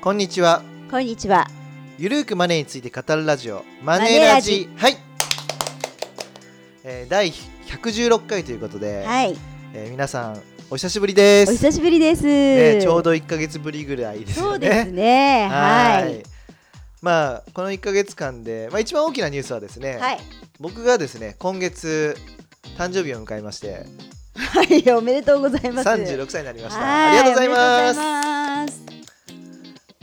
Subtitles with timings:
[0.00, 1.48] こんにちはこんにちは。
[1.98, 4.96] ゆるーくマネーについて語るラジオマネネララジジはい、
[6.84, 7.32] えー、第
[7.66, 9.36] 116回ということで、はい。
[9.74, 10.40] えー皆さん
[10.70, 12.24] お久しぶりですお久しぶりです。
[12.24, 15.48] ね、ちょうど1ヶ月ぶりぐらいですよねそうですね。
[15.50, 16.22] はい。
[17.02, 20.20] まあこの1ヶ月間で、まあ、一番大きなニュースはですね、はい。
[20.60, 22.16] 僕がですね今月
[22.76, 23.84] 誕生日を迎えまして
[24.36, 24.92] はい。
[24.92, 25.88] おめでとうございます。
[25.88, 28.37] 36歳になりましたはいありがとうございます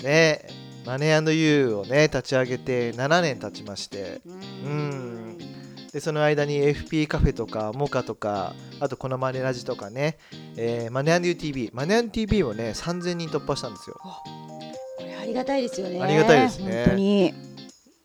[0.06, 0.48] ね
[0.86, 5.38] マネーユーをね立ち上げて7年経ちましてううん
[5.92, 10.18] でその間に FP カフェとかモカとかあとこのマネラジとかね、
[10.58, 13.98] えーマネーユー TV マネーユー TV もね3000人突破したんですよ
[14.98, 16.02] これありがたいですよね。
[16.02, 17.34] ありがたいですね本当に。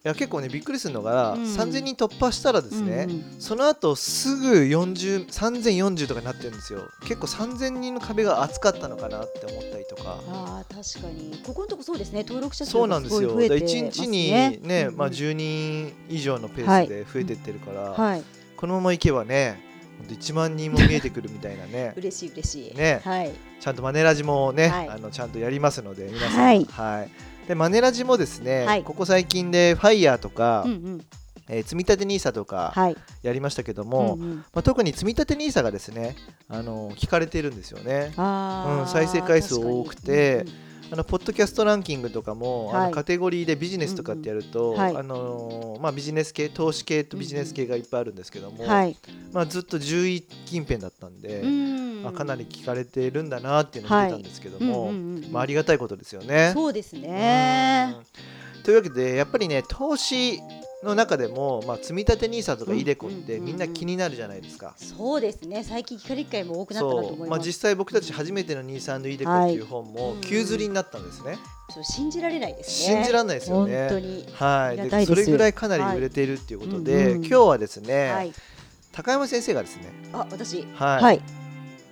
[0.02, 1.42] いや結構ねびっくりするのが、うん。
[1.42, 3.36] 3000人突破したらですね、うんうん。
[3.38, 6.88] その後すぐ40 3040とかになってるんですよ。
[7.02, 10.18] 結構3000人の壁が厚かったのかなって思ったりとか。
[10.28, 11.38] ああ確かに。
[11.44, 12.22] ここのとこそうですね。
[12.22, 13.48] 登録者数そうながすごいんですよ。
[13.48, 13.80] 増えてますね。
[13.82, 14.96] 1日にね、うんうん。
[14.96, 18.22] まあ、10人以上のペースで増えてってるから、はい。
[18.56, 19.62] このままいけばね
[19.98, 21.92] ほんと1万人も見えてくるみたいなね。
[21.98, 22.74] 嬉しい嬉しい。
[22.74, 23.02] ね。
[23.04, 23.32] はい。
[23.60, 24.88] ちゃんとマネラジもね、はい。
[24.88, 26.64] あのちゃんとやりますので皆さん、はい。
[26.64, 28.84] はいでマネラジもですね、はい。
[28.84, 31.04] ここ最近でファイヤーとか、うんうん。
[31.48, 32.96] えー積み立て NISA とかはい。
[33.24, 34.36] やりましたけども、うんうん。
[34.36, 36.14] まあ、特に積み立て NISA がですね
[36.48, 38.12] あの聞かれてるんですよね。
[38.16, 40.70] ああ、うん再生回数多くて確かに。
[40.92, 42.88] あのポッドキャストランキングとかも、あはい。
[42.90, 44.78] のカテゴリーでビジネスとかってやると、うんうん。
[44.78, 44.96] はい。
[44.96, 48.96] あのーまあ、ビジネス系投資系とビジネス系がいっぱいあるんですけども、うんはい。
[49.32, 54.92] まあ、ずっと10位近辺だったんで、うんまあ、かなり聞かれてるんだなっていうのを見てたんですけども、
[55.30, 56.52] まあ、ありがたいことですよね。
[56.54, 57.94] そうですね。
[57.96, 60.40] うんというわけでやっぱりね投資
[60.82, 64.74] の中でも、まあ、積み立て NISA とかうん iDeCo ってうんみんな気になるじゃないですか。
[64.76, 65.62] そうですね。
[65.62, 67.46] 最近聞かれる機会も多くなったなと思います。
[67.46, 71.38] 実際僕たち初めての NISA&iDeCo っていう本もはい急刷りになったんですね。
[71.68, 72.96] そう信じられないですね。
[72.96, 73.78] 信じられないですよね。
[73.78, 74.26] 本当に。
[74.32, 78.32] はい、ですそれぐらいかなり売れているっていうことで、今日はですね、はい。
[78.92, 80.66] 高山先生がですね、あ、私。
[80.74, 81.22] はいはい。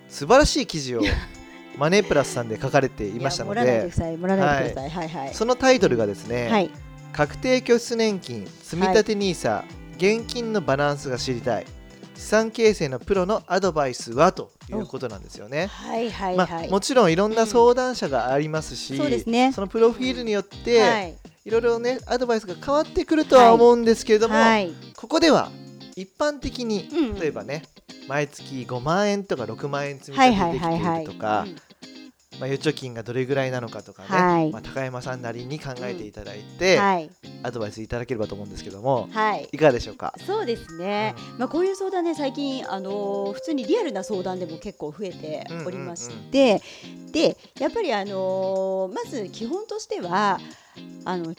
[0.08, 1.02] 素晴らしい記事を
[1.76, 3.90] マネープラスさんで書かれていましたので。
[5.32, 6.70] そのタイトルがですね、はい。
[7.12, 9.62] 確定拠出年金積立 NISA、
[9.96, 11.66] 現金のバランスが知りたい
[12.14, 15.68] 資産形成のプロのアドバイスはということなんですよね。
[15.68, 16.70] はいはいまあ、はい。
[16.70, 21.14] もちろんいろんな相談者がありますし、そうですねそのプロフィールによって、はい。
[21.44, 24.72] いろいろねアドバイスが変わってくるとは思うんですけれども、はい。
[24.96, 25.50] ここでは
[26.00, 27.62] 一般的にうん例えばね、
[28.06, 31.04] 毎月5万円とか6万円積みはい立ててきてはい。
[31.06, 31.46] るとか
[32.40, 37.10] 預貯金がどれぐらいなのかとかね、はいまあ、高山さんなりに考えていただいて、はい。
[37.42, 39.48] アドバイスいただければと思うんですけどもはい。
[39.50, 40.14] いかがでしょうか？
[40.24, 41.16] そうですね。
[41.36, 46.62] まあこういう相談ね最近あのー普通にリアルな相談でも結構増えておりまして、
[47.10, 50.38] でやっぱりあのーまず基本としては
[51.04, 51.34] あの緊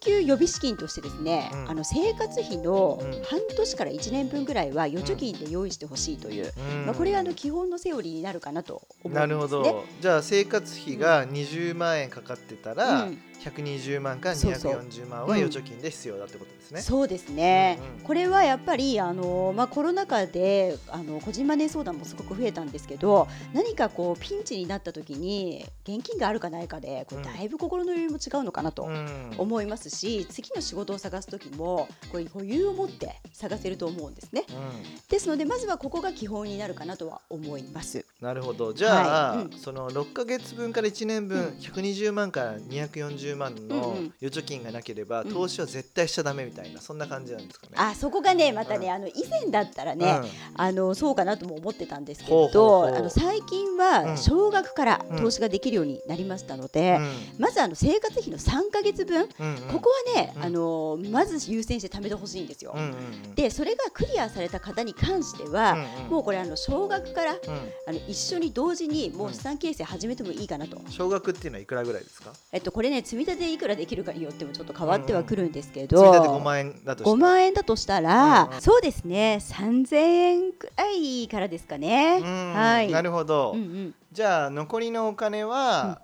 [0.00, 1.70] 急予備資金としてですね、うん。
[1.70, 3.12] あの生活費のうん。
[3.24, 6.86] 半年から1年分ぐらいは預貯金で用意してほしいという、うん。
[6.86, 9.20] まあこれがあの基本のセオリーになるかなと思うんですね。
[9.20, 9.84] なるほど。
[10.00, 14.72] じゃあ生活費が20万円かかってたら、うん120万からそうそう。
[14.72, 16.80] 240万は預貯金で必要だってことですね。
[16.80, 18.04] そうですね、うんうん。
[18.04, 27.22] これはやっぱりあの、まあ、コロナ禍であの個人マネー相談もすごく増えたんですけど何かこうピンチになった時に現金があるかないかでこれうん。
[27.24, 29.34] だいぶ心の余裕も違うのかなとうん。
[29.38, 34.44] 思いますし、次の仕事を探す時もこれ余裕を持って探せると思うんですね。
[34.48, 35.08] うん。
[35.08, 38.72] ですのでまずはここが基本になるかなとは思いますなるほど。
[38.72, 39.58] じゃあ、はいうん。
[39.58, 41.46] その6か月分から1年分、うん。
[41.58, 45.28] 120万から240万の預貯金がなければ、うん。
[45.32, 47.72] 投資は絶対しちゃダメみたいなそんな感じなんですかね。
[47.76, 50.22] あそこがねまたね、うんあの以前だったらね、
[50.56, 53.76] あのそうかなとも思ってたんですけどあの最近うん。
[53.76, 55.18] は少額からうん。
[55.18, 57.06] 投資ができるようになりましたのうで、ん。
[57.38, 59.62] まずあの生活費の3か月分、うんうん。
[59.70, 60.42] ここはね、うん。
[60.44, 62.72] あのまず優先して貯めてほしいんですよ。
[62.74, 62.92] うんうんう
[63.32, 63.34] ん。
[63.34, 66.10] でそれがクリアされた方に関しては、うんうん。
[66.10, 67.38] もうこれあの少額からうん。
[67.86, 72.32] あの一緒に同時にもう資産形成始めてもいいかなと、少額っていうのはいくらぐらいですか？
[72.52, 78.54] えっと、これね積み立ていくらできるかによってもちょっと変わってはくるんですけ積ど、み立て5万円だとして5万円だとしたら、うん。
[78.54, 82.20] うんそうですね3000円くらいからですかね。
[82.22, 82.52] うん。
[82.54, 82.90] はい。
[82.92, 83.94] なるほど、うんうん。
[84.12, 86.00] じゃあ残りのお金は、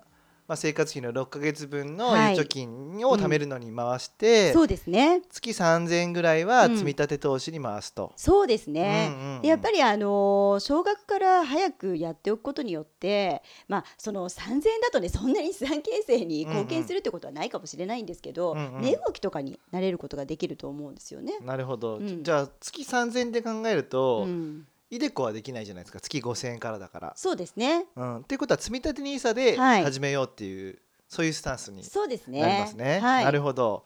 [0.50, 2.32] まあ、生活費の6か月分のはい。
[2.32, 5.22] 預貯金を貯めるのに回して、そうですね。
[5.30, 6.72] 月3000円ぐらいはうん。
[6.72, 8.12] 積み立て投資に回すと。
[8.16, 9.42] そうですね、うんうんうん。
[9.42, 18.82] でやっぱりあのー少額から早くやっておくことによって、まあ、その3000円だとねそんなに資産形成に貢献するってことはないかもしれないんですけど、うんうん。
[18.82, 21.34] 値動きとかになれることができると思うんですよね。
[21.42, 22.24] なるほど、うん。
[22.24, 27.12] じゃあ月3000円で考えると、うんイデコはできないじゃないですか月5000円からだから。
[27.16, 30.78] そうですねうん、っていうことは積み立て NISA ではい始めようっていう
[31.08, 32.40] そういうスタンスにそうですね。
[32.40, 33.00] なりますね。
[33.00, 33.24] はい。
[33.24, 33.84] なるほど。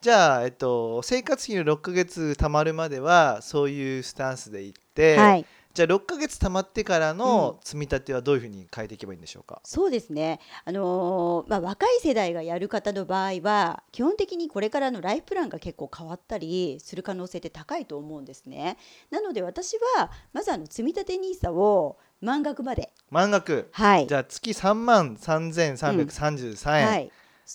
[0.00, 5.46] じゃあ、えっと、生活費の6ヶ月貯まるまではそういうスタンスでいって、はい。
[5.72, 9.60] じゃあ6ヶ月貯まってからの積み立てはどういうふうに変えていけばいいんでしょうか？
[9.64, 10.40] そうですね。
[10.64, 18.78] あのーまあ若い世代がやる方の場合は基本的にこれからのライフプランが結構変わったりする可能性って高いと思うんですね。
[19.10, 23.68] なので私はまずあの積み立て NISA を満額まで、満額。
[23.72, 27.10] はいじゃあ月3万3333円、はい。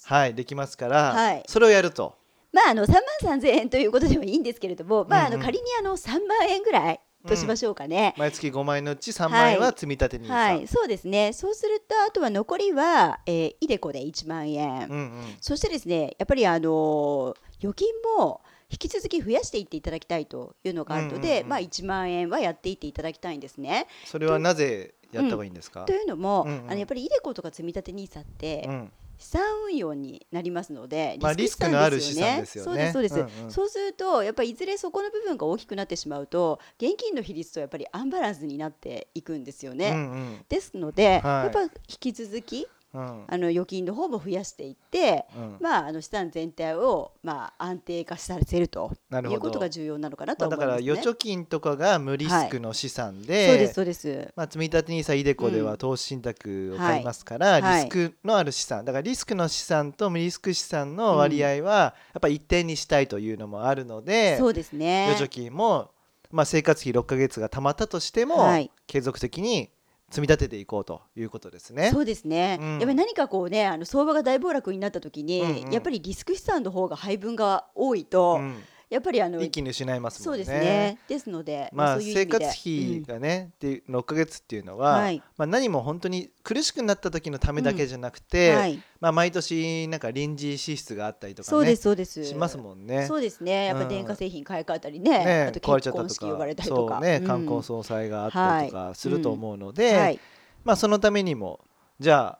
[0.06, 2.16] はい、できますから、はいそれをやると。
[2.52, 8.14] まああの3万3000円ということでもいいんですけれども、まああうんうんの仮にあの3万円ぐらいとしましょうかね。
[8.18, 11.34] 毎月5万円のうち3万円は積み立てにはい、そうですね。
[11.34, 14.88] そうするとあとは残りは、えー、イデコで1万円。
[14.90, 17.88] うんうん、そしてですね、やっぱりあのー預金
[18.18, 23.88] も引き続き増やしていっていただきたいというのがあるので、うんうんうんまあ1万円はやっていっていただきたいんですね。
[24.06, 25.86] それはなぜやった方がいいんですか？
[25.86, 32.92] と、いうのも、うんうんあのやっぱりイデコとか積み立て NISA ってうん資産運用になりますので、まあリスクのある資産ですよね。
[32.92, 33.36] そうですそうです。
[33.40, 33.52] うんうん。
[33.52, 39.92] そうするとやっぱりいずれそこの部分が大きくなってしまうと現金の比率とやっぱりアンバランスになっていくんですよね。
[39.92, 40.46] うんうん。
[40.50, 41.44] ですので、はい。
[41.44, 43.24] やっぱ引き続きうん。
[43.28, 45.58] あの預金の方も増やしていって、うん。
[45.60, 49.36] まあ、あの資産全体を、まあ、安定化させるとなるほど。
[49.36, 50.76] いうことが重要なのかなとまあ、だから。
[50.76, 54.34] 預貯金とかが無リスクの資産で、そうですそうです。
[54.36, 55.78] まあ、積立 NISA イデコではうん。
[55.78, 57.84] 投資信託を買いますから、はい。
[57.84, 58.86] リスクのある資産。
[58.86, 65.08] だからリスクの資産と無リスク資産の割合はやっぱり一定にしたいというのもあるので、そうですね。
[65.10, 65.92] 預貯金も、
[66.32, 68.72] まあ、生活費6ヶ月がたまったとしても、はい。
[68.88, 69.70] 継続的に
[70.16, 71.92] 積み立てていこうということですね。
[71.92, 72.70] そうですね、うん。
[72.76, 75.74] やっぱり何かこうねあの相場が大暴落になった時に、うんうん。
[75.74, 78.64] やっぱりリスク資産の方が配分が多いと、うん
[78.96, 80.46] やっぱりあの一気に失いますもんね。
[80.46, 80.98] そうですね。
[81.06, 85.22] ですので、まあ、そういう生活費がね、っていう6ヶ月っていうのは、はい。
[85.36, 88.58] まあ、何も本当に苦しくなった時のためだけじゃなくうて、ん。
[88.58, 92.24] はい、まあ、毎年なんか臨時支出があったりとかねそうですそうです。
[92.24, 93.06] しますもんね。
[93.06, 93.66] そうですね。
[93.66, 93.90] やっぱうん。
[93.90, 96.94] 電化製品買い替えたりねねあと壊れちゃったと結婚式呼ばれかたりとか。
[96.96, 97.28] そうねうん。
[97.28, 100.20] 冠婚葬祭があったりとかすると思うので、はい。
[100.64, 101.60] まあ、そのためにも
[102.00, 102.40] じゃ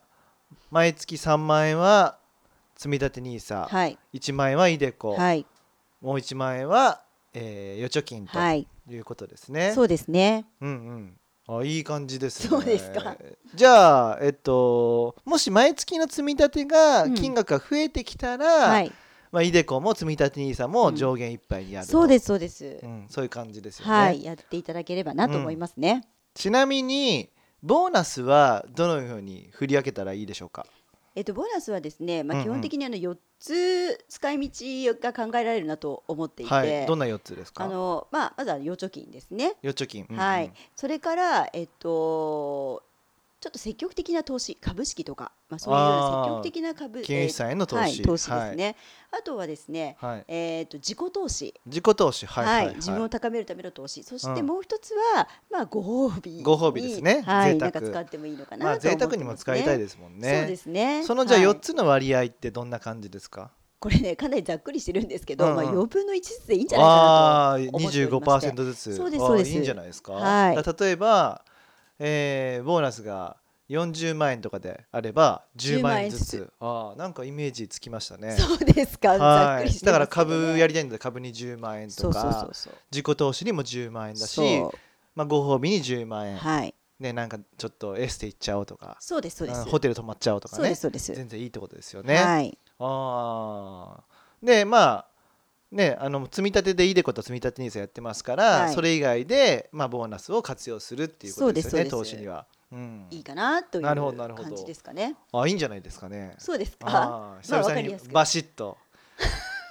[0.70, 2.18] 毎月3万円は
[2.76, 3.98] 積み立て NISA、はい。
[4.14, 5.46] 1万円は iDeCo、はい
[6.06, 7.00] もう1万円は、
[7.34, 9.72] えー預貯金とはいいうことですね。
[9.74, 10.68] そうですねうん
[11.48, 11.58] うん。
[11.58, 12.48] あいい感じですね。
[12.48, 13.16] そうですか。
[13.54, 18.92] じゃあえっともし毎月の積み立てがうん金額が増えてきたら、はい
[19.32, 23.92] まあイデコも積み立て NISA も上限いっぱいにやると、そうですそうです、うん、そういう感じですよね。
[23.92, 27.28] はいやっていただければなと思いますね、ちなみに
[27.64, 30.64] ボーナスはどのように振り分けたらいいでしょうか？
[31.16, 36.86] えっとボーナスはですね、まあ、うんうん基本的にあの4つ使い道が考えられるなと思っていて、はい。
[36.86, 37.64] どんな4つですか？
[37.64, 40.06] あのまあ、まずは預貯金ですね、預貯金。
[40.10, 42.82] うんうんはい、それから、えっと、
[43.38, 47.80] ちょっと積極的な投資株式とか、まあ、そういう積極的な株金融資産への投資。
[47.80, 48.76] はい、投資ですね、
[49.12, 50.10] あとはですね、はい。
[50.12, 50.24] はい。
[50.28, 52.24] えっと自己投資、自己投資。
[52.26, 52.44] はい。
[52.46, 52.76] ははいい。
[52.76, 60.38] 自分を高めるための投資そしてうんもう一つは、まあ、ご褒美にご褒美ですねはい、なんか使ってもいいのかなまあ贅沢にも使いたいですもんね。
[60.40, 63.50] そうですねそのじゃあはい4つの割合ってどんな感じですか？
[63.78, 68.96] これねかなりざっくりしてるんですけど、うんうんまあ、4分の1ずつでいいんじゃないかなああー、と思っておりまして25%ずつ。
[68.96, 70.12] そうですそうですあーいいんじゃないですか？
[70.14, 71.44] はい例えば、
[71.98, 73.36] えーボーナスが
[73.68, 76.36] 40万円とかであれば10万円ずつ。
[76.36, 78.36] 10万円ずああ、なんかイメージつきましたね。
[78.36, 79.62] そうですか、ざっはい。
[79.62, 82.48] くりしてだから株やりたいんだ株に10万円とか
[82.90, 84.72] 自己投資にも10万円だしそ、
[85.14, 86.36] まあご褒美に10万う円。
[86.38, 90.80] はいね、なんかちょっとエステ行っちゃおうとか、そうですそうですうんホテル泊まっちゃおうとかねそうです。
[90.80, 92.16] そうです全然いいってことですよね。
[92.16, 94.04] はいああ。
[94.42, 95.06] で、まあ、
[95.76, 98.74] ね、あの積み立てでいいでこと積み立て NISA やってますから、はい。
[98.74, 102.10] それ以外で、まあ、ボーナスを活用するっていうことですよね、そうですそうです。
[102.12, 102.46] 投資には。
[102.72, 104.48] うん、いいかなというなるほどなるほど。
[104.48, 105.14] 感じですかね。
[105.32, 106.34] あいいんじゃないですかね。
[106.38, 106.86] そうですか。
[106.88, 108.12] あーまあ久々にわかりやすく。
[108.12, 108.78] バシッと。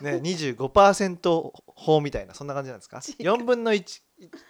[0.02, 3.02] ね、 25%法みたいなそんな感じなんですか？
[3.20, 3.34] 違う。
[3.34, 4.02] 4分の 1,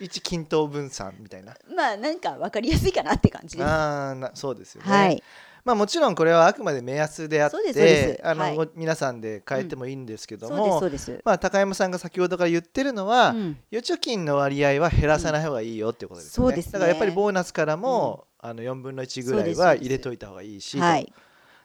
[0.01, 1.55] 1均等分散みたいな。
[1.75, 3.65] まあなんかわかりやすいかなって感じです。
[3.67, 5.23] あーなそうですよね、はい
[5.65, 10.79] まあもちろんこれはあくまで目安であってあの、皆さんで変えてもいいんですけども、
[11.23, 13.57] まあ、高山さんが先ほどから言ってるのは、うん。
[13.73, 16.51] 預貯金の割合は減らさない方がいいよっていうことですよね。
[16.51, 16.73] そうですね。
[16.73, 21.11] だからやっぱりボーナスからも、あの4分の1ぐらいは入れといた方がいいし、はい。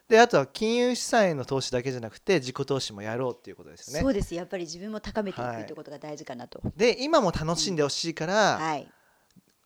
[0.08, 4.00] であとは金融資産への投資だけじゃなくて自己投資もやろうっていうことですよね。
[4.00, 8.90] そうですやっぱり自分も高めていはいくってことが大事かなとで今も楽しんでほしいから、はい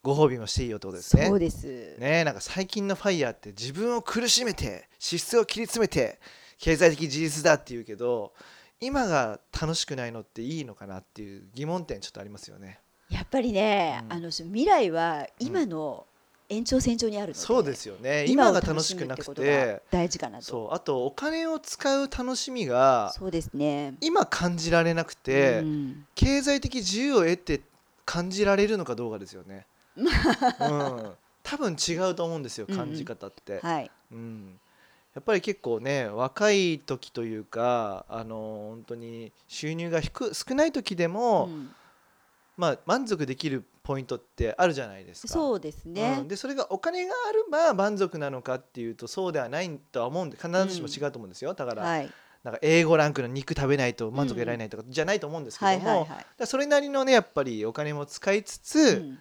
[0.05, 1.27] ご褒美もしていいよってことですね。
[1.29, 1.67] そうです。
[1.67, 6.21] ねえなんか最近のファイヤーって自分を苦しめて支出を切り詰めて
[6.59, 8.35] 経済的自立だって言うけど
[8.81, 12.81] 今が楽しくないのっていいのかなっていう疑問点ちょっとありますよね。
[13.09, 14.13] やっぱりね、うん。
[14.13, 16.05] あの未来は今の
[16.51, 18.27] 延長線上にあるそうですよね。
[18.29, 19.81] 今が楽しくなくて。
[19.91, 20.45] 大事かなと。
[20.45, 23.95] そうあとお金を使う楽しみがそうですね。
[24.03, 26.07] 今感じられなくて、うん。
[26.15, 27.63] 経済的自由を得て
[28.05, 29.67] 感じられるのかどうかですよね。
[29.97, 32.79] うん、多分違うと思うんですようんうん。
[32.81, 33.61] 感じ方って。
[33.61, 33.91] はい。
[34.13, 34.59] うん。
[35.15, 41.71] やっぱり結構ね若い時というかあの本当に収入が低少ない時でも、うん。
[42.57, 45.33] まあ、満足できるポイントってあるじゃないですか。
[45.33, 46.29] そうですね、うん。
[46.29, 52.11] でそれがお金があれば満足なのかっていうとそうではないとは思うんで必ずしも違うと思うんですよ、だから、はい。
[52.45, 56.07] なんか A5 ランクの肉食べないと満足得られないとかじゃないと思うんですけども、
[56.45, 59.19] それなりのねやっぱりお金も使いつつ、うん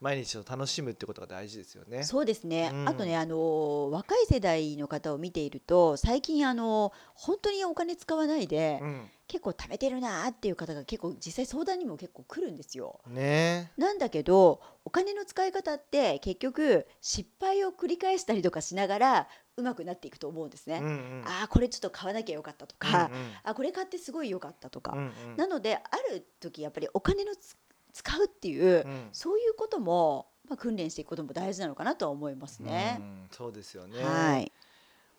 [0.00, 2.04] 毎日を楽しむってことが大事ですよね。
[2.04, 2.88] そうですね、うん。
[2.88, 9.10] あとねあの若い世代の方を見ていると最近あの本当にお金使わないで、うん。
[9.28, 13.00] 結構貯めてるなーっていう方が結構実際相談にも結構来るんですよ。
[13.06, 13.70] ね。
[13.76, 20.80] なんだけどお金の使い方って結局失敗を繰り返したりとかしながらうまくなっていくと思うんですね。
[20.82, 21.24] うんうん。
[21.26, 23.30] ああこれちょっと買わなきゃよかったとか、うんうん。
[23.44, 25.36] あこれ買ってすごい良かったとか、うんうん。
[25.36, 25.80] なのであ
[26.12, 27.56] る時やっぱりお金のつ
[27.92, 29.08] 使うっていう、うん。
[29.12, 32.96] そういうことも、まあ、訓練していくことも大事なのかなとは思いますね。
[32.98, 33.02] う。
[33.02, 34.02] んそうですよね。
[34.02, 34.52] はい、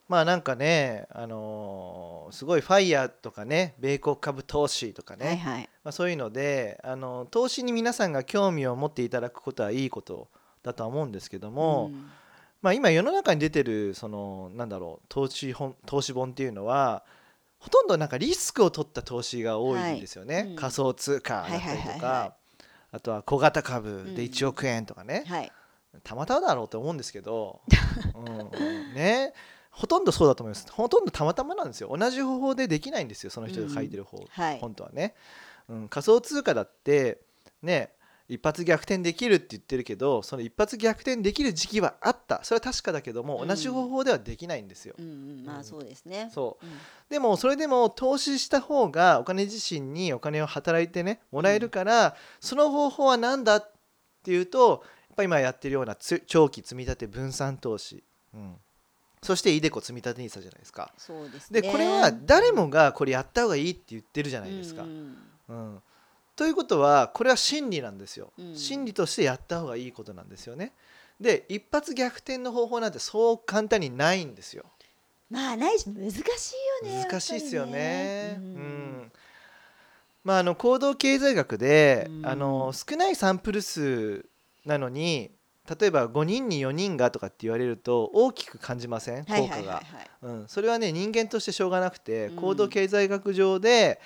[0.08, 5.70] まあなんかね、あのーすごいファイヤーとかね米国株投資とかね、はいはい。
[5.84, 10.30] まあ、そういうので、あの投資に皆さんが興味を持っていただくことはいいこと
[10.64, 12.10] だとは思うんですけども、うん。
[12.62, 17.04] まあ、今世の中に出てるそのなんだろう投資本投資本っていうのは
[17.58, 20.48] ほとんどなんかリスクを取った投資が多いんですよね、はい。
[20.48, 20.56] うん。
[20.56, 22.36] 仮想通貨だったりとか
[22.92, 24.30] あとは小型株でうん。
[24.30, 25.52] 1億円とかね、はい。
[26.04, 27.62] たまたまだろうと思うんですけど、
[28.16, 28.94] うんうん。
[28.94, 29.34] ね。
[29.72, 30.70] ほとんどそうだと思います。
[30.72, 31.96] ほとんどたまたまなんですよ。
[31.98, 33.30] 同じ方法でできないんですよ。
[33.30, 34.60] その人が書いてる方、はい。
[34.60, 35.16] 本当はね、
[35.70, 37.20] うん、仮想通貨だって
[37.62, 37.94] ね
[38.34, 42.42] 一発逆転できるって言ってるけどその一発逆転できる時期はあった。
[42.44, 43.48] それは確かだけどもうん。
[43.50, 45.08] 同じ方法ではできないんですよ、うんう
[45.42, 46.32] ん、まあそうですね。
[46.34, 46.66] そう。
[46.66, 46.72] うん。
[47.10, 53.72] でもそれでも投資した方がお金自身にお金を働いてねもらえるから、その方法は何だっ
[54.24, 58.02] ていうとやっぱり今やってるようなつ長期積み立て分散投資、
[58.34, 58.56] うん、
[59.22, 60.94] そしてイデコ積み立て NISA じゃないですか。
[60.98, 61.62] そうですね。
[61.62, 65.18] でこれは誰もがこれやった方がいいって言ってるじゃないですか、うん。
[65.50, 65.82] うん、
[66.42, 68.56] ということはこれは真理なんですよ、うん。
[68.56, 70.74] 真理としてやった方がいいことなんですよね。
[71.20, 74.66] で一発逆転の方法なんてそう簡単にないんですよ。
[75.30, 77.06] まあないし難しいよね。
[77.08, 77.72] 難しいですよね。
[77.72, 78.64] うやっぱりね。
[78.64, 79.12] ん
[80.24, 82.26] まあ、あの行動経済学で、うん。
[82.26, 84.26] あの少ないサンプル数
[84.66, 85.30] なのに
[85.80, 89.26] 例えば5人に4人がとかって言われると大きく感じません？
[89.26, 89.84] 効果が。
[90.24, 92.36] うん、それはね人間としてしょうがなくてうん。
[92.38, 94.02] 行動経済学上で、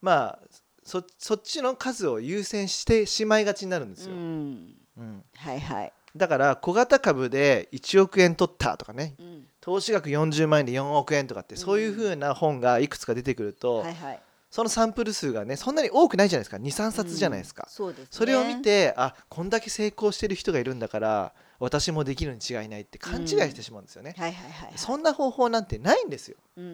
[0.00, 4.74] まあそそっちの数を優先してしまいがちになるんですよ、うん。
[4.98, 5.24] うん。
[5.36, 5.92] はいはい。
[6.16, 9.14] だから小型株で1億円取ったとかね。
[9.18, 9.46] うん。
[9.60, 11.60] 投資額40万円で4億円とかってうん。
[11.60, 14.22] そういう風な本がいくつか出てくると、はいはい。
[14.50, 16.58] そのサンプル数がねそんなに多くないじゃないですか。
[16.58, 17.72] 23冊じゃないですか、うん。
[17.72, 18.06] そすね。
[18.10, 24.78] それを見てあこんだけ成功してる人がいるんだから私もできるに違いないって勘違いしてしまうんですよね、はいはいはいはい。
[24.78, 26.60] そんな方法なんてないんですよ、う。
[26.60, 26.68] うん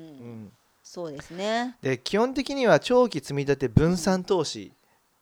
[0.47, 0.53] ん、
[0.91, 1.77] そうですね。
[1.83, 4.73] で基本的には長期積み立て分散投資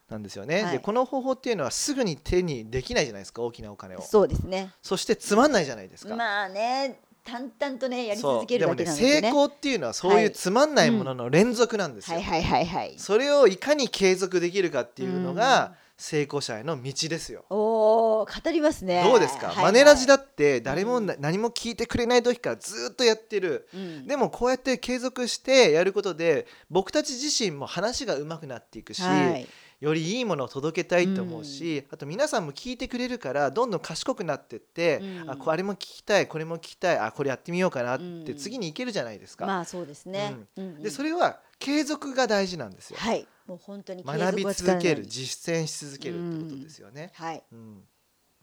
[0.09, 4.71] なんですよね、はいでこの方法っていうのはすぐに手にできないじゃないですか大きなお金をそうですね。
[4.81, 9.21] そしてつまんないじゃないですか、まあね淡々とねやり続けるだけなんですよね。
[9.21, 12.95] でもね成功っていうのはそういうつまんないものの連続なんですよ、はいはいはいはい。
[12.99, 17.47] それをいかに継続できるかっていうのうんが成功者への道ですよ。
[17.49, 19.03] おお語りますね。
[19.03, 19.65] どうですか、はいはい。
[19.65, 21.07] マネラジだって誰もうん。
[21.07, 24.07] な何も聞いてくれない時からずっとやってる、うん。
[24.07, 29.47] でもこうやって継続してやることで僕たち自身も話が上手くなっていくし、はい。
[29.81, 35.31] よりいいものを届けたいと思うし、あと皆さんも聞いてくれるからどんどん賢くなってって、うん。
[35.31, 38.37] あこれも聞きたいこれも聞きたいあこれやってみようかなってうん。
[38.37, 39.47] 次に行けるじゃないですか。
[39.47, 40.37] まあそうですね。
[40.57, 40.83] うんうん。
[40.83, 42.99] でそれは継続が大事なんですよ。
[42.99, 47.13] はいもう本当に学び続ける実践し続けるってことですよね。
[47.15, 47.43] はい。
[47.53, 47.83] うん、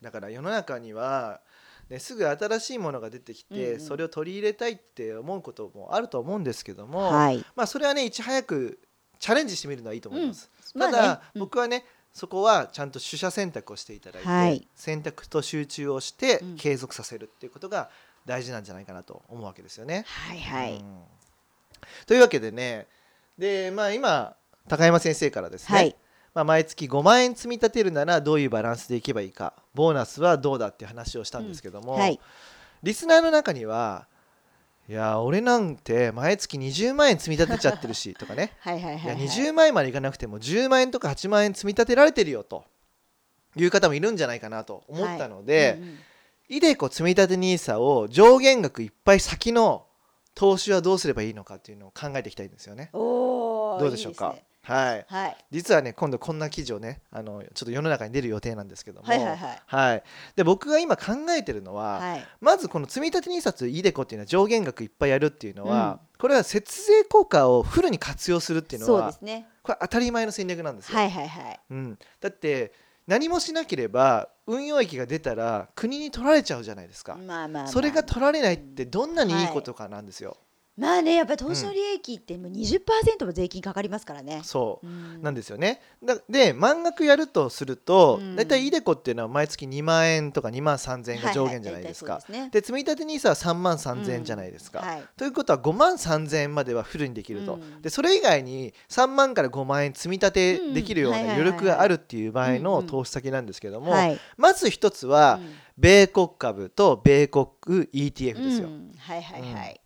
[0.01, 1.41] だから世の中には、
[1.89, 7.45] ね、すぐ新しいものが出てきて、うんうんそれを取り入れたいって思うこともあると思うんですけども、はい。
[7.55, 8.79] まあ、それはねいち早く
[9.19, 10.49] チャレンジしてみるのはいいと思います。
[10.73, 17.89] まあねただ、うん僕はねそこはちゃんと取捨選択をしていただいて、はい選択と集中をしてうん継続させるっていうことが
[18.25, 20.05] 大事なんじゃないかなと思うわけですよね。
[20.07, 20.75] はいはい。
[20.77, 21.03] うん
[22.05, 22.87] というわけでね
[23.37, 24.35] で、まあ、今
[24.67, 25.95] 高山先生からですね、はい。
[26.33, 32.19] まあ、毎月5万円積み立てるならどういうバランスでいけばいいかボーナスはどうだって話をしたんですけども、はい。
[32.81, 34.07] リスナーの中には
[34.89, 39.23] いや俺なんて毎月20万円積み立てちゃってるし とかねはいはいはいいやはい。
[39.27, 42.65] 20万円までいかなくても10万円とか8万円積み立てられてるよと
[43.55, 45.99] いう方もいるんじゃないかなと思ったので、はいうんうん
[46.49, 49.87] イデコ積立 NISA を上限額いっぱい先の
[50.35, 52.89] 投資はどうすればいいのかっていうのを考えていきたいんですよね。
[52.93, 54.33] どうでしょうか？
[54.33, 55.05] ねはい。
[55.07, 55.37] はい。
[55.51, 59.07] 実はね今度こんな記事をねあのちょっと世の中に出る予定なんですけども。
[59.07, 59.61] はいはいはい。
[59.65, 60.03] はい。
[60.35, 62.25] で僕が今考えてるのは、はい。
[62.41, 69.47] まずこの積立 NISA とイデコっていうのは上限額いっぱいやるっていうのは、これは節税効果をフルに活用するっていうのはそうですね。
[69.61, 70.97] これ当たり前の戦略なんですよ。
[70.97, 71.59] はいはいはい。
[71.69, 72.71] うん、だって
[73.07, 77.15] 何もしなければ運用益が出たら国に取られちゃうじゃないですか。
[77.15, 77.67] まあまあまあ。
[77.67, 80.37] それが取られないってどんなにいいことかなんですよ。
[80.75, 84.41] まあねやっぱり投資の利益ってもう20%も税金かかりますからね。
[84.43, 84.87] そう。
[84.87, 85.21] うん。
[85.21, 85.81] なんですよね。
[86.03, 88.35] だで満額やるとすると、うん。
[88.35, 92.19] だいたいイデコっていうのは毎月2万円とか2万3000円が上限じゃないですか。
[92.51, 94.79] で積立 NISA は3万3000円じゃないですか。
[94.79, 95.03] はい。
[95.15, 97.81] ということは5万3000円まではフルにできると、うん。
[97.83, 104.19] でそれ以外に3万から5万円積み立てできるような余力があるっていう場合のうんうん投資先なんですけども、はい。
[104.37, 105.53] まず一つはうん。
[105.75, 107.47] 米国株と米国
[107.93, 108.67] ETF ですよ。
[108.67, 108.91] うん。
[108.97, 109.82] はいはいはい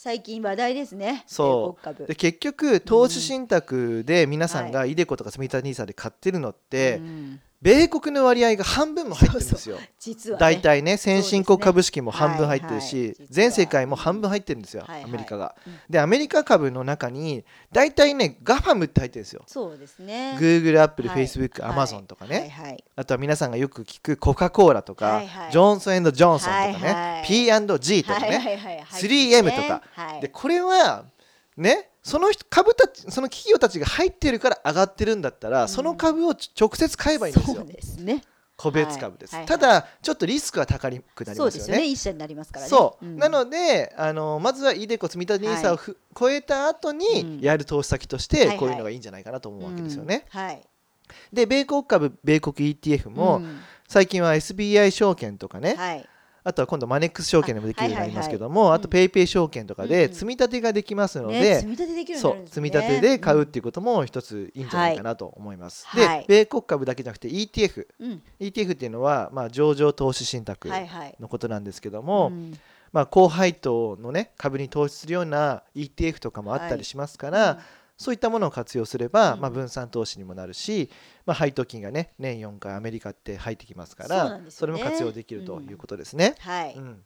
[0.00, 1.24] 最近話題ですね。
[1.26, 2.06] そう。
[2.06, 9.78] で結局投資信託で皆さんがイデコとか積立 NISA で買ってるのって、うん米国の割合が半分も入ってるんですよ。
[9.98, 10.40] 実はね。
[10.40, 13.26] 大体ね先進国株式も半分入ってるはいしはい。
[13.30, 15.02] 全世界も半分入ってるんですよはいは。
[15.02, 15.56] いアメリカが。
[15.66, 15.74] うん。
[15.90, 19.42] でアメリカ株の中に大体ね GAFAM って入ってるんですよ。
[19.46, 20.36] そうですね。
[20.38, 21.24] Google、Apple、はい。
[21.24, 21.76] Facebook、はい。
[21.76, 22.84] Amazon とかね、はいはい。
[22.94, 25.52] あとは皆さんがよく聞くコカ・コーラとか、はいはい。
[25.52, 28.76] ジョンソンジョンソンとかね、はいはい P&G とかね、はいはいはい。
[28.76, 28.84] はい。
[28.84, 29.82] 3M とか。
[29.94, 30.20] はい。
[30.20, 31.06] でこれは
[31.56, 35.68] ねその人株たちその企業たちが入ってるから上がってるんだったら、ん。
[35.68, 37.56] その株をち直接買えばいいんですよ。
[37.56, 38.22] そうですね。
[38.56, 41.68] 個別株です、はいはいただちょっとリスクは高くなりそうですよね。
[41.68, 42.70] ますよね一社になりますからね。
[42.70, 43.16] そう、ん。
[43.16, 46.98] なのであのまずは iDeCo 積立 NISA をふ、超えた後うん。
[46.98, 48.56] にやる投資先としはいはい。
[48.56, 50.24] てこういうのがいいんじゃないかなと思うわけですよね。
[50.34, 50.40] うん。
[50.40, 50.62] はい。
[51.32, 53.60] で米国株米国 ETF も、うん。
[53.86, 56.08] 最近は SBI 証券とかね、はい
[56.44, 65.86] あとは今度マネックス証券でもできるようになりますけども、あと PayPay 証券とかでうん積み立てができますのねで、積み立てできるそう積み立てで買うっていうことも一ついいんじゃないかなと思います。
[65.86, 66.24] はい。
[66.26, 70.68] で米国株だけじゃなくて ETF、うん、ETF っていうのはまあ上場投資信託
[71.20, 72.58] のことなんですけども、うん。
[72.92, 77.58] まあ高配当のね株に投資するような ETF とかもあったりしますから、
[77.98, 79.40] そういったものを活用すれば、うん。
[79.40, 80.88] まあ、分散投資にもなるし、
[81.26, 84.78] まあ、配当金がね年4回アメリカって入ってきますからなんですよね。
[84.78, 86.36] れも活用できるということですね。
[86.38, 87.02] はい、うん。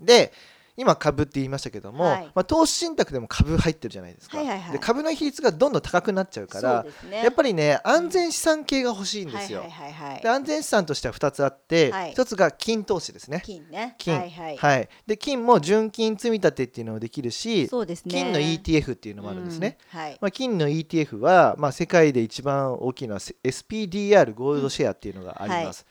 [0.00, 0.32] で
[0.80, 2.24] 今株って言いましたけども、はい。
[2.34, 4.72] まあ、投資信託でも株入ってるじゃないですか、はいはいはい。
[4.72, 7.22] で株の比率がどんどん高くなっちゃうからね。
[7.22, 9.60] やっぱりね安全資産系が欲しいんですよ。
[9.60, 10.22] はいはいはいはい。
[10.22, 12.14] で安全資産としては2つあって、はい。
[12.14, 13.42] 1つが金投資ですね。
[13.44, 13.94] 金ね。
[13.98, 14.18] 金。
[14.18, 18.10] はいはい、はい、で金も純金積み立てっていうのもできるし、そうですね。
[18.10, 19.76] 金の ETF っていうのもあるんですね。
[19.92, 20.00] うん。
[20.00, 20.18] はい。
[20.20, 25.84] まあ、金の ETF は、まあ、世界で一番大きいのは SPDR ゴールドシェアっていうのがあります。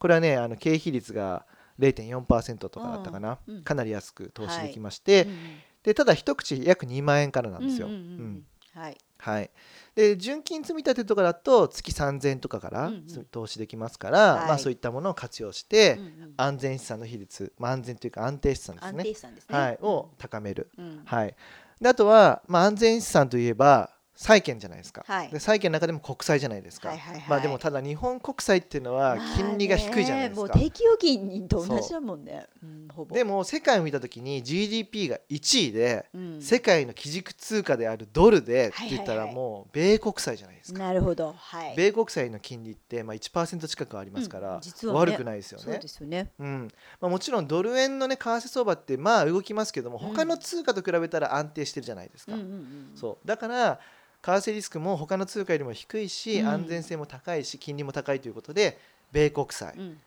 [0.00, 1.44] これはねあの経費率が
[1.80, 5.34] 0.4%とかだったかな、うんうんかなり安く投資できまして、うん
[5.82, 7.86] でただ一口約2万円からなんですよ。
[7.86, 8.04] うんうんうん。
[8.04, 8.44] うん。
[8.74, 8.98] はい。
[9.18, 9.50] はい、
[9.94, 13.24] で純金積み立てとかだと月3000円とかからうんうん。
[13.30, 14.48] 投資できますから、はい。
[14.48, 16.34] まあ、そういったものを活用して、うんうん。
[16.36, 19.14] 安全資産の比率、まあ、安全というか安定資産です安ねね。
[19.48, 20.70] はい、を高める。
[20.78, 21.34] うんはい、
[21.80, 23.90] であとは、まあ、安全資産といえば
[24.20, 25.28] 債券じゃないですか、はい。
[25.30, 27.24] で債券の中でも国債じゃないですか、はいはいはい。
[27.26, 32.46] まあ、でもただ日本国債っていうのは金利が低いじゃないですか、まあねもう定期預金と同じだもんね。
[32.62, 32.66] う。
[32.66, 33.14] んほぼ。
[33.14, 36.42] でも世界を見た時に GDP が1位で、うん。
[36.42, 41.32] 世界の基軸通貨であるドルでって言ったらもう米国債じゃないですか、なるほど。
[41.32, 41.74] はい。
[41.74, 46.30] 米国債の金利ってまあ1%近くありますから、うん実はね悪くないですよそうねですよね。
[46.38, 46.68] うん。
[47.00, 50.14] まあ、もちろんドル円のね為替相場ってまあ動きますけどもうん。
[50.14, 52.90] 他の通貨と比べたら安定してるじゃないですか、うんうんうん。
[52.94, 53.26] そう。
[53.26, 53.80] だから
[54.22, 56.48] 為替リスクも他の通貨よりも低いし、うん。
[56.48, 58.78] 安全性も高いし金利も高いということで
[59.12, 59.98] 米国債うん。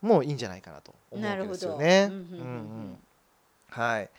[0.00, 2.08] もいいんじゃないかなと思うわけですよね。
[2.10, 2.98] うんうん
[3.70, 4.10] はい。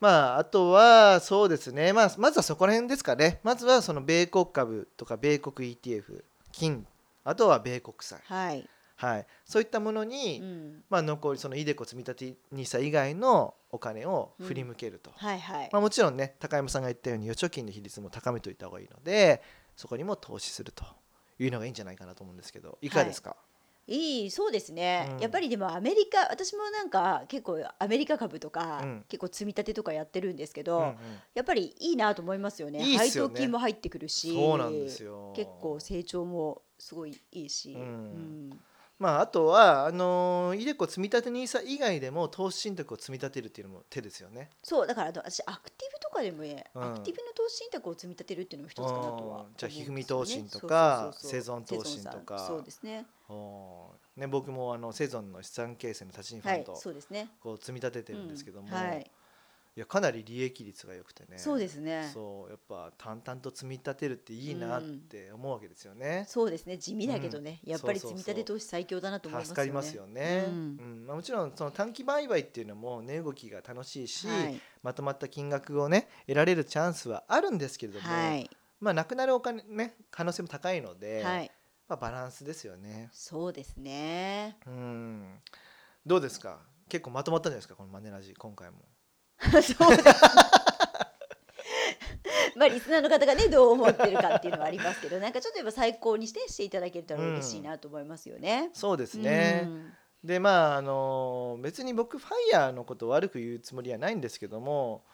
[0.00, 3.40] まああとはそうですね、まあ、まずはそこら辺ですかね。
[3.42, 6.86] まずはその米国株とか米国 ETF 金
[7.24, 8.68] あとは米国債、はい
[8.98, 10.84] はい、そういったものに、うん。
[10.90, 15.68] まあ、残りそのイデコ積立 NISA 以外のお金を振り向けると、はいはい。
[15.72, 19.40] まあ、もちろんね高山さんが言ったように預貯金の比率も高めておいた方がいいので
[19.76, 20.84] そこにも投資すると
[21.38, 23.36] いうのがいいんじゃないかなと思うんですけどいかがですか、
[23.86, 25.18] いいそうですね、うん。
[25.20, 29.04] やっぱりでもアメリカ私もなんか結構アメリカ株とか、うん。
[29.08, 30.94] 結構積み立てとかやってるんですけど、うんうん。
[31.34, 32.80] やっぱりいいなと思いますよね。
[32.80, 33.30] いいっすよね。
[33.30, 35.32] 配当金も入ってくるしそうなんですよ。
[35.34, 37.80] 結構成長もすごいいいし、うん。
[37.80, 38.60] うん
[38.98, 44.50] まあ、あとはあのーイデコ積立 NISA 以外でも投資信託を積み立てるっていうのも手ですよね。
[44.62, 46.82] そうだから私アクティブとかでもね、うん。
[46.82, 49.46] アクティブの投資信託を積み立てるっていうのも一つかなとは思うん。
[49.56, 52.38] じゃあひふみ投信とか生存投信とか。
[52.40, 53.06] そうですね。
[54.16, 57.28] ね、僕もあのセゾンの資産形成の立ちにフはいァンド、そうですね。
[57.40, 59.10] こう積み立ててるんですけども、うんはい
[59.78, 61.38] いやかなり利益率が良くてね。
[61.38, 62.10] そうですね。
[62.12, 66.24] そうやっぱ淡々と積み立てるっていいなって思うわけですよね。
[66.26, 66.78] そうですね。
[66.78, 67.70] 地味だけどね、うん。
[67.70, 69.54] やっぱり積み立て投資最強だなと思いますよね。
[69.54, 71.06] 助かりますよね、ううんん。
[71.06, 74.60] まあ、もちろんその短期売買っていうのも値動きが楽しいし、はい。
[74.82, 81.52] まとまった金額をね得られるチャンスはあるんですけれども、はい、まあなくなるお金ね可能性も高いので、はい、
[81.86, 83.10] まあ、バランスですよね。
[83.12, 84.56] そうですね。
[84.66, 85.40] うん。
[86.04, 86.58] どうですか？
[86.88, 87.76] 結構まとまったんじゃないですか？
[87.76, 88.78] このマネラジ今回も。
[89.50, 90.18] そうです
[92.56, 98.70] まあリスナーの方がねどう思ってるかっていうのはありますけど なんかちょっとやっぱ最高にしてしていただけたら嬉しいなと思いますよね。
[98.74, 99.92] そうですね、うん
[100.24, 105.04] でまああの別に僕ファイヤーのことを悪く言うつもりはないんですけども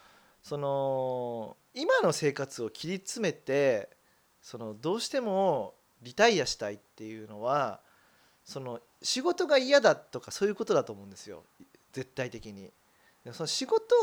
[0.42, 3.90] その今の生活を切り詰めて
[4.40, 7.80] そのどうしてもリタイアしたいっていうのは
[8.44, 11.44] その仕事が嫌だとかそういうことだと思うんですよ
[11.92, 12.72] 絶対的に。
[13.24, 13.94] でその仕事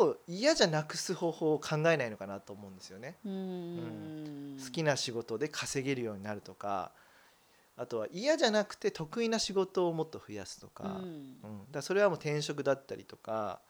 [0.00, 3.18] を嫌じゃなくす方法を考えないのかなと思うんですよね。
[3.24, 4.56] うん。
[4.64, 6.92] 好きな仕事で稼げるようになるとか
[7.76, 11.50] あとは嫌じゃなくて得意な仕事をもっと増やすとか,、うん。
[11.50, 11.58] うん。
[11.60, 13.60] だからそれはもう転職だったりとか、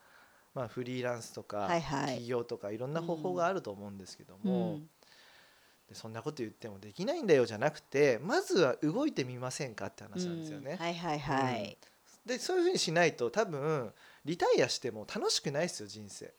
[0.55, 2.19] まあ、フリーランスとか、はいはい。
[2.19, 4.89] 起業とかいろんな方法があると思うんですけどうも、ん。
[5.89, 10.73] でそんなこと言ってもできないんだよじゃなくてまずは動いてみませんかって話なんですよね。
[10.73, 10.77] うん。
[10.79, 11.79] はいはいはい。
[12.27, 13.93] でそういうふうにしないと多分
[14.25, 16.33] リタイアしても楽しくないですよ人生、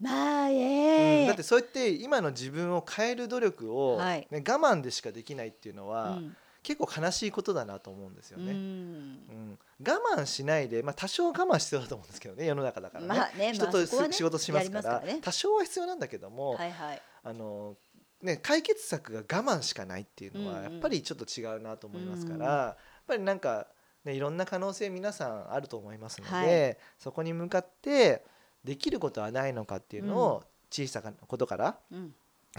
[0.00, 4.26] まあうんええだってそうやって今の自分を変える努力を、はい。
[4.30, 6.36] ね、我慢でしかできないっていうのは、うん。
[6.62, 8.52] 結構悲しいことだなと思うんですよね。
[8.52, 8.58] うん。
[8.58, 9.58] うん。
[9.86, 15.18] 我慢しないで、まあ、多少我慢必要だと思うんですけどね世の中だからね,、まあね人とまあね仕事しますからね。
[15.20, 17.02] 多少は必要なんだけども、はいはい。
[17.22, 17.76] あの
[18.22, 20.72] ね、解決策が我慢しかないっていうのはうんうん。
[20.72, 22.48] やっぱりちょっと違うなと思いますから、うん。
[22.48, 23.66] やっぱりなんか、
[24.04, 26.76] ね、いろんな可能性皆さんあると思いますので、はい。
[26.98, 28.24] そこに向かって
[28.62, 32.14] できることはないのかっていうのを小さなことからうん。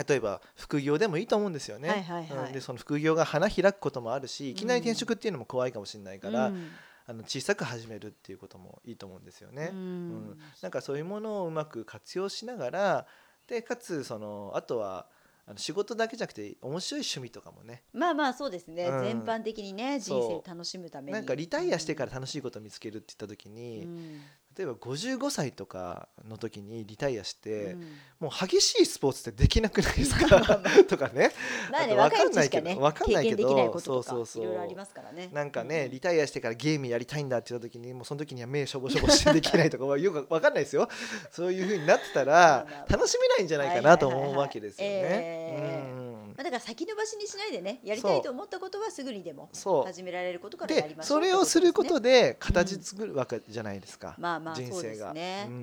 [0.08, 1.90] 例えば副業でもいいと思うんですよね。
[1.90, 2.48] はいはいはい。
[2.48, 2.54] うん。
[2.54, 6.72] でその副業が花開くこともあるしいきなり転職っていうのも怖いかもしれないから、うん。
[7.08, 9.70] あの小さく始めるっていうこともいいと思うんですよね。
[9.72, 10.40] ううんん。
[10.62, 13.08] なんかそういうものをうまく活用しながら
[13.48, 15.08] でかつそのあとは
[15.48, 17.84] あの仕事だけじゃなくて面白い趣味とかもね。
[17.94, 19.04] まあまあそうですね、うん。
[19.04, 21.14] 全般的にね人生楽しむために。
[21.14, 24.22] なんかリタイアしてから楽しいことを見つけるって言った時に、うん
[24.58, 27.82] 例えば55歳とかの時にリタイアして、うん。
[28.22, 30.62] もう激しいスポーツってできなくないですか？
[30.88, 31.32] とかね。
[31.70, 34.44] まあねあと若いうちしかんないけどねわかんないけどそうそうそう。
[34.44, 35.30] いろいろありますからね。
[35.34, 40.88] なんかね、うんリタイアしてからゲームやりたいんだって言った時にもうその時には目しょぼしょぼしてできないとかはよくわかんないですよ。
[41.32, 44.94] そういう風になってたまら楽しめないんじゃないかなとはいはいはいはい思うわけですよね。
[45.04, 46.05] えーうん
[46.36, 49.50] まあ、だから先延ばしにしないでねやりたいと思ったことはすぐにでも
[49.86, 55.56] 始められることからやりでましょうそれをすることでうん形作るわけじゃないですか、まあまあ人そうです生がね、ううん。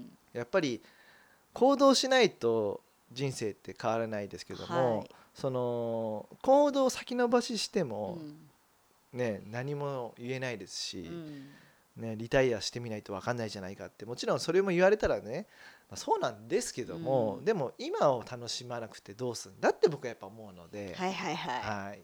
[0.00, 0.80] んやっぱり
[1.52, 2.80] 行動しないと
[3.12, 5.10] 人生って変わらないですけども、はい。
[5.34, 8.18] その行動を先延ばししてうも、
[9.12, 9.18] ん。
[9.18, 11.48] ね何も言えないですし、うん。
[11.96, 15.46] ね、リタイアしてみないと分かんないじゃないかってもちろんそれも言われたらね、
[15.92, 17.44] まあ、そうなんですけども、うん。
[17.44, 22.00] でも今を楽しまなくてどうするんだって僕はやっぱ思うので、はいはいはい、はい。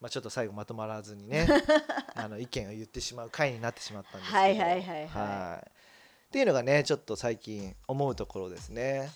[0.00, 1.46] まあ、ちょっと最後まとまらずにね
[2.16, 4.38] あの意見を言ってしまう回になってしまったんですけど。
[4.38, 5.08] はいはいはい。
[5.08, 5.70] はい
[6.30, 9.10] っていうのがねちょっと最近思うところですね。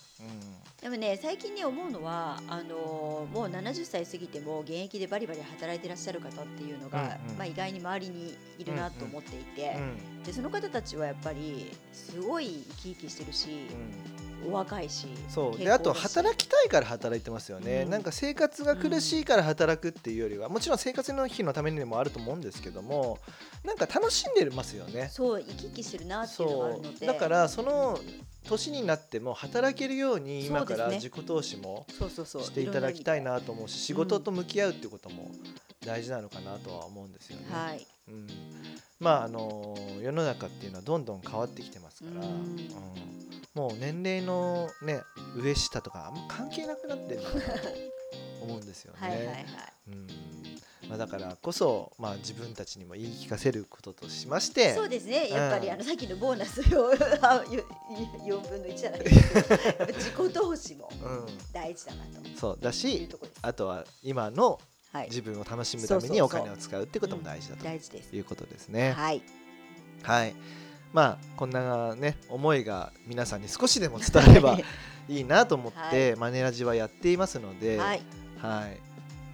[0.81, 13.67] でもね最近ね思うのはあのーもう70歳過ぎても現役でバリバリ働いてらっしゃる方っていうのが、うんうんまあ、意外に周りにいるなと思っていて、うんうんでその方たちはやっぱりすごい生き生きしてるし、
[14.49, 15.57] お若いしそう。
[15.57, 17.89] であと働きたいから働いてますよね、うん。
[17.89, 23.19] なんか生活が苦しいから働くっていうよりはもちろん生活の日のためにもあると思うんですけども
[23.63, 25.09] なんか楽しんでますよね。
[25.11, 27.05] そう生き生きしてるなっていうのがあるそので。
[27.05, 27.99] うだからその
[28.47, 35.31] 年になっても働けるように今から自己投資もしていただきたいなと思うし仕事と向き合うっていうことも
[35.85, 37.47] 大事なのかなとは思うんですよね。
[37.51, 37.85] なはい。
[38.07, 38.27] うん、
[38.99, 42.31] まああの世の中っていうのはどんどん変わってきてますから、うん。
[42.31, 43.24] うん
[43.55, 45.01] もう年齢のね
[45.35, 47.37] 上下とかあんま関係なくなってるなと
[48.41, 48.99] 思うんですよね。
[49.07, 49.45] はいはいはい
[49.87, 50.07] うん
[50.89, 56.91] まあ、だからこそ、まあ、自分たちにも言い聞かせることとしましてそうですねやっぱり、うんあの さっきのボーナスを
[57.21, 57.63] あよ
[58.23, 63.39] 4分の1じゃないですけどやっぱ自己投資もうん、大事だなとそうだいうしところです。
[63.41, 64.59] あとは今の
[64.91, 68.15] はい、自分を楽しむためにお金を使うってことも大事だと大事です。
[68.15, 68.93] いうことですね。
[68.93, 69.21] はい。
[70.03, 70.35] はい
[70.95, 74.57] まあこんなね思いが皆さんに少しでも伝われば
[75.09, 75.19] い。
[75.19, 78.01] いなと思って、はマネラジはやっていますので、はい。
[78.41, 78.67] は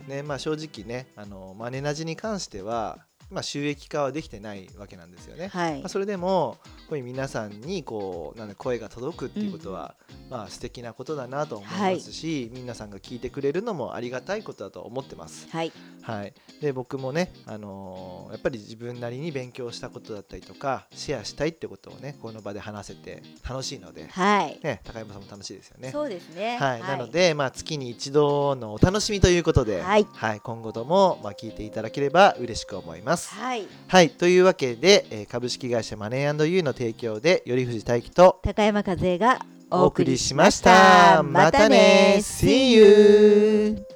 [0.08, 0.10] い。
[0.10, 5.48] ねまあ、正直ねあのマネラジに関してはまあ、収益化はできてないわけなんですよね。
[5.48, 5.80] はい。
[5.80, 6.58] まあ、それでも
[6.90, 9.96] こういう皆さんにこうなんだ声が届くっていうことは、
[10.30, 15.48] まあ素敵なことだなと思いますし、皆さんが聞いてくれるのもありがたいことだと思ってます。
[15.50, 15.72] はい。
[16.02, 25.92] はい、で僕もね、あのーやっぱり自分なりに勉強したことだったりとかシェアしたいってことをねこの場で話せて楽しいので、はい、ね、高山さんも楽しいですよね。
[25.92, 26.58] そうですね。
[26.58, 30.06] はい、なので、まあ、月に一度のお楽しみということで、はい。
[30.44, 33.21] 今後とも、まあ、聞いていただければ嬉しく思います。
[33.30, 41.24] はいはい、というわけで、えー株式会社マネーユーの提供で頼藤大樹と高山和恵がお送りしました。
[41.24, 43.91] またね !See you!